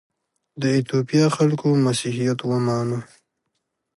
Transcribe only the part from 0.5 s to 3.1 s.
د ایتوپیا خلکو مسیحیت ومانه.